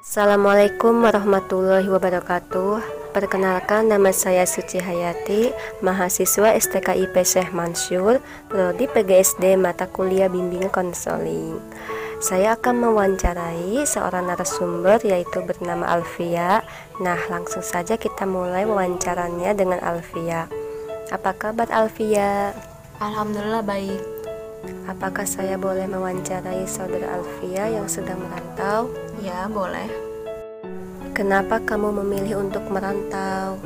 Assalamualaikum 0.00 1.04
warahmatullahi 1.04 1.84
wabarakatuh. 1.84 2.80
Perkenalkan 3.12 3.92
nama 3.92 4.08
saya 4.16 4.48
Suci 4.48 4.80
Hayati, 4.80 5.52
mahasiswa 5.84 6.56
STKIP 6.56 7.12
Syekh 7.20 7.52
Mansur, 7.52 8.24
prodi 8.48 8.88
PGSD 8.88 9.60
mata 9.60 9.84
kuliah 9.92 10.32
bimbingan 10.32 10.72
konseling. 10.72 11.60
Saya 12.16 12.56
akan 12.56 12.80
mewawancarai 12.80 13.84
seorang 13.84 14.32
narasumber 14.32 15.04
yaitu 15.04 15.44
bernama 15.44 15.84
Alfia. 15.84 16.64
Nah, 16.96 17.20
langsung 17.28 17.60
saja 17.60 18.00
kita 18.00 18.24
mulai 18.24 18.64
wawancaranya 18.64 19.52
dengan 19.52 19.84
Alfia. 19.84 20.48
Apa 21.12 21.36
kabar 21.36 21.68
Alfia? 21.68 22.56
Alhamdulillah 23.04 23.60
baik. 23.60 24.19
Apakah 24.84 25.24
saya 25.24 25.56
boleh 25.56 25.88
mewawancarai 25.88 26.68
saudara 26.68 27.16
Alfia 27.16 27.72
yang 27.72 27.88
sedang 27.88 28.20
merantau? 28.20 28.92
Ya, 29.24 29.48
boleh. 29.48 29.88
Kenapa 31.16 31.64
kamu 31.64 32.04
memilih 32.04 32.44
untuk 32.44 32.68
merantau? 32.68 33.56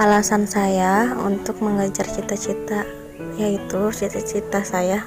Alasan 0.00 0.48
saya 0.48 1.12
untuk 1.20 1.60
mengejar 1.60 2.08
cita-cita 2.08 2.88
yaitu 3.36 3.92
cita-cita 3.92 4.64
saya 4.64 5.04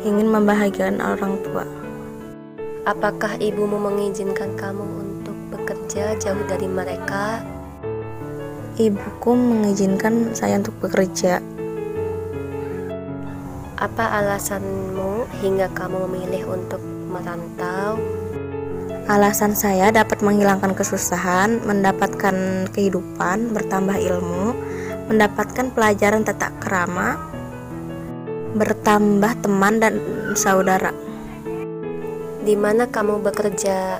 ingin 0.00 0.32
membahagiakan 0.32 0.96
orang 1.00 1.36
tua. 1.44 1.68
Apakah 2.88 3.36
ibumu 3.36 3.76
mengizinkan 3.76 4.56
kamu 4.56 4.84
untuk 4.84 5.36
bekerja 5.52 6.16
jauh 6.16 6.44
dari 6.48 6.68
mereka? 6.68 7.44
Ibuku 8.80 9.30
mengizinkan 9.36 10.32
saya 10.32 10.56
untuk 10.56 10.76
bekerja 10.80 11.40
apa 13.82 14.22
alasanmu 14.22 15.26
hingga 15.42 15.66
kamu 15.74 16.06
memilih 16.06 16.54
untuk 16.54 16.78
merantau? 17.10 17.98
Alasan 19.10 19.58
saya 19.58 19.90
dapat 19.90 20.22
menghilangkan 20.22 20.78
kesusahan, 20.78 21.58
mendapatkan 21.66 22.70
kehidupan, 22.70 23.50
bertambah 23.50 23.98
ilmu, 23.98 24.54
mendapatkan 25.10 25.74
pelajaran 25.74 26.22
tata 26.22 26.54
kerama, 26.62 27.18
bertambah 28.54 29.42
teman 29.42 29.82
dan 29.82 29.98
saudara. 30.38 30.94
Di 32.46 32.54
mana 32.54 32.86
kamu 32.86 33.18
bekerja? 33.18 33.98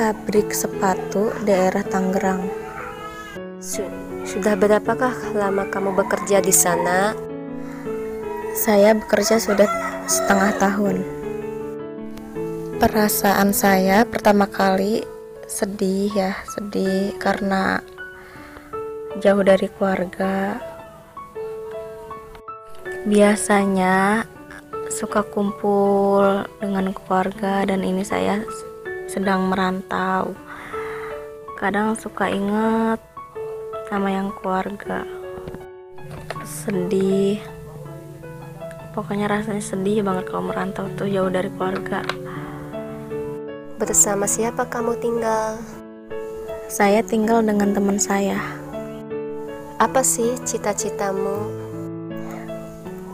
Pabrik 0.00 0.56
sepatu 0.56 1.36
daerah 1.44 1.84
Tangerang. 1.84 2.48
Sudah 4.22 4.54
berapakah 4.54 5.34
lama 5.34 5.66
kamu 5.66 5.98
bekerja 5.98 6.38
di 6.38 6.54
sana? 6.54 7.10
Saya 8.54 8.94
bekerja 8.94 9.42
sudah 9.42 9.66
setengah 10.06 10.54
tahun. 10.62 10.96
Perasaan 12.78 13.50
saya 13.50 14.06
pertama 14.06 14.46
kali 14.46 15.02
sedih 15.50 16.14
ya, 16.14 16.32
sedih 16.54 17.18
karena 17.18 17.82
jauh 19.18 19.42
dari 19.42 19.66
keluarga. 19.66 20.62
Biasanya 23.02 24.22
suka 24.86 25.26
kumpul 25.26 26.46
dengan 26.62 26.94
keluarga 26.94 27.66
dan 27.66 27.82
ini 27.82 28.06
saya 28.06 28.38
sedang 29.10 29.50
merantau. 29.50 30.38
Kadang 31.58 31.98
suka 31.98 32.30
ingat 32.30 33.11
sama 33.92 34.08
yang 34.08 34.32
keluarga. 34.40 35.04
Sedih. 36.48 37.44
Pokoknya 38.96 39.28
rasanya 39.28 39.60
sedih 39.60 40.00
banget 40.00 40.32
kalau 40.32 40.48
merantau 40.48 40.88
tuh 40.96 41.12
jauh 41.12 41.28
dari 41.28 41.52
keluarga. 41.52 42.00
Bersama 43.76 44.24
siapa 44.24 44.64
kamu 44.64 44.96
tinggal? 44.96 45.60
Saya 46.72 47.04
tinggal 47.04 47.44
dengan 47.44 47.76
teman 47.76 48.00
saya. 48.00 48.40
Apa 49.76 50.00
sih 50.00 50.40
cita-citamu? 50.40 51.52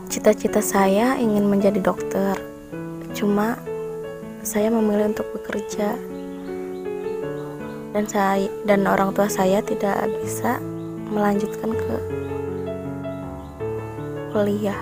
Cita-cita 0.07 0.63
saya 0.63 1.19
ingin 1.19 1.43
menjadi 1.43 1.83
dokter. 1.83 2.39
Cuma 3.11 3.59
saya 4.47 4.71
memilih 4.71 5.11
untuk 5.11 5.27
bekerja 5.35 5.99
dan 7.93 8.05
saya 8.05 8.47
dan 8.69 8.85
orang 8.85 9.13
tua 9.17 9.25
saya 9.25 9.61
tidak 9.65 10.05
bisa 10.21 10.61
melanjutkan 11.09 11.73
ke 11.73 11.95
kuliah. 14.29 14.77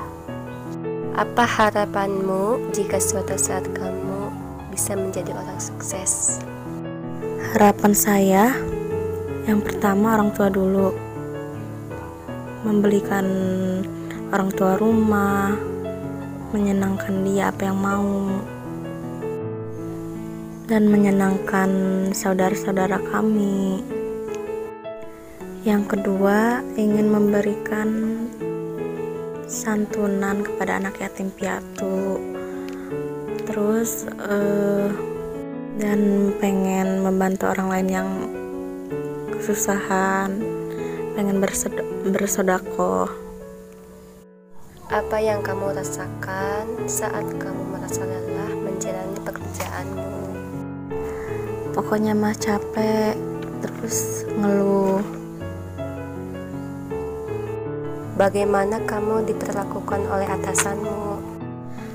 Apa 1.18 1.48
harapanmu 1.48 2.74
jika 2.76 3.02
suatu 3.02 3.34
saat 3.40 3.66
kamu 3.74 4.30
bisa 4.70 4.94
menjadi 4.94 5.34
orang 5.34 5.58
sukses? 5.58 6.44
Harapan 7.56 7.94
saya 7.96 8.54
yang 9.48 9.64
pertama 9.64 10.20
orang 10.20 10.36
tua 10.36 10.52
dulu 10.52 10.92
membelikan 12.68 13.26
orang 14.36 14.52
tua 14.52 14.76
rumah, 14.76 15.56
menyenangkan 16.52 17.24
dia 17.24 17.50
apa 17.56 17.72
yang 17.72 17.80
mau 17.80 18.38
dan 20.68 20.92
menyenangkan 20.92 21.72
saudara-saudara 22.12 23.00
kami. 23.08 23.80
Yang 25.64 25.96
kedua, 25.96 26.60
ingin 26.76 27.08
memberikan 27.08 27.90
santunan 29.48 30.44
kepada 30.44 30.76
anak 30.84 31.00
yatim 31.00 31.32
piatu. 31.32 32.20
Terus 33.48 34.12
uh, 34.20 34.92
dan 35.80 36.32
pengen 36.44 37.00
membantu 37.00 37.48
orang 37.48 37.68
lain 37.72 37.88
yang 37.88 38.10
kesusahan, 39.40 40.36
pengen 41.16 41.40
bersodakoh. 42.12 43.08
Apa 44.92 45.20
yang 45.20 45.40
kamu 45.44 45.76
rasakan 45.76 46.88
saat 46.88 47.28
kamu 47.40 47.64
merasa 47.72 48.04
lelah 48.04 48.52
menjalani? 48.56 49.17
Pokoknya 51.78 52.18
mah 52.18 52.34
capek 52.34 53.14
terus 53.62 54.26
ngeluh 54.34 55.06
Bagaimana 58.18 58.82
kamu 58.82 59.30
diperlakukan 59.30 60.10
oleh 60.10 60.26
atasanmu? 60.26 61.22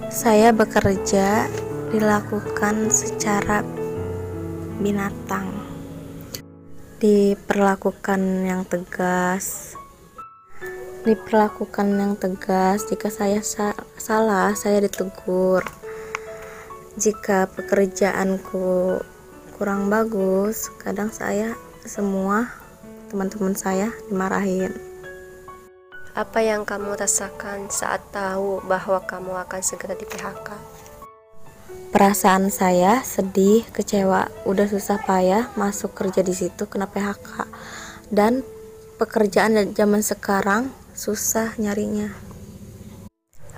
Saya 0.06 0.54
bekerja 0.54 1.50
dilakukan 1.90 2.94
secara 2.94 3.66
binatang. 4.78 5.50
Diperlakukan 7.02 8.46
yang 8.46 8.62
tegas. 8.70 9.74
Diperlakukan 11.02 11.90
yang 11.90 12.14
tegas 12.14 12.86
jika 12.86 13.10
saya 13.10 13.42
sa 13.42 13.74
salah, 13.98 14.54
saya 14.54 14.78
ditegur. 14.78 15.66
Jika 16.94 17.50
pekerjaanku 17.50 19.02
kurang 19.62 19.86
bagus 19.86 20.74
kadang 20.82 21.14
saya 21.14 21.54
semua 21.86 22.50
teman-teman 23.14 23.54
saya 23.54 23.94
dimarahin 24.10 24.74
apa 26.18 26.42
yang 26.42 26.66
kamu 26.66 26.98
rasakan 26.98 27.70
saat 27.70 28.02
tahu 28.10 28.58
bahwa 28.66 28.98
kamu 29.06 29.38
akan 29.46 29.62
segera 29.62 29.94
di 29.94 30.02
PHK? 30.02 30.50
Perasaan 31.94 32.50
saya 32.50 33.06
sedih, 33.06 33.62
kecewa, 33.70 34.28
udah 34.44 34.66
susah 34.66 34.98
payah 34.98 35.54
masuk 35.54 35.94
kerja 35.94 36.26
di 36.26 36.34
situ 36.34 36.68
kena 36.68 36.90
PHK. 36.90 37.46
Dan 38.10 38.44
pekerjaan 38.98 39.72
zaman 39.72 40.02
sekarang 40.02 40.74
susah 40.92 41.54
nyarinya. 41.56 42.12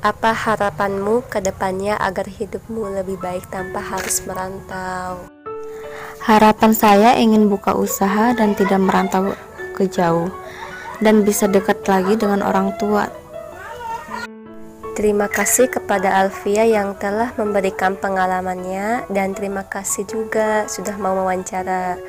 Apa 0.04 0.36
harapanmu 0.36 1.26
ke 1.26 1.40
depannya 1.40 1.96
agar 1.96 2.28
hidupmu 2.28 3.02
lebih 3.02 3.18
baik 3.18 3.50
tanpa 3.50 3.82
harus 3.82 4.22
merantau? 4.28 5.33
Harapan 6.24 6.72
saya 6.72 7.20
ingin 7.20 7.52
buka 7.52 7.76
usaha 7.76 8.32
dan 8.32 8.56
tidak 8.56 8.80
merantau 8.80 9.36
ke 9.76 9.84
jauh 9.84 10.32
dan 11.04 11.20
bisa 11.20 11.44
dekat 11.44 11.84
lagi 11.84 12.16
dengan 12.16 12.40
orang 12.40 12.72
tua. 12.80 13.12
Terima 14.96 15.28
kasih 15.28 15.68
kepada 15.68 16.24
Alfia 16.24 16.64
yang 16.64 16.96
telah 16.96 17.36
memberikan 17.36 18.00
pengalamannya 18.00 19.04
dan 19.12 19.36
terima 19.36 19.68
kasih 19.68 20.08
juga 20.08 20.64
sudah 20.64 20.96
mau 20.96 21.12
wawancara. 21.12 22.00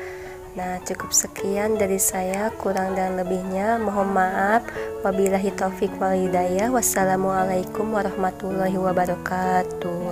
Nah, 0.56 0.80
cukup 0.88 1.12
sekian 1.12 1.76
dari 1.76 2.00
saya, 2.00 2.48
kurang 2.56 2.96
dan 2.96 3.20
lebihnya 3.20 3.76
mohon 3.76 4.16
maaf. 4.16 4.64
Wabillahi 5.04 5.52
taufik 5.52 5.92
wal 6.00 6.16
hidayah. 6.16 6.72
Wassalamualaikum 6.72 7.92
warahmatullahi 7.92 8.80
wabarakatuh. 8.80 10.08